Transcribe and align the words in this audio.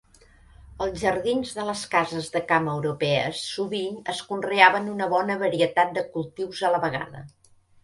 Als 0.85 1.01
jardins 1.01 1.51
de 1.57 1.65
les 1.67 1.83
cases 1.91 2.29
de 2.37 2.41
camp 2.53 2.71
europees 2.77 3.43
sovint 3.59 4.01
es 4.15 4.25
conreaven 4.33 4.91
una 4.97 5.11
bona 5.15 5.39
varietat 5.47 5.95
de 6.01 6.07
cultius 6.19 6.67
a 6.67 6.75
la 6.79 6.83
vegada. 6.91 7.25